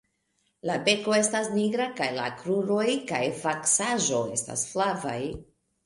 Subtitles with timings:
[0.69, 5.21] La beko estas nigra kaj la kruroj kaj vaksaĵo estas flavaj.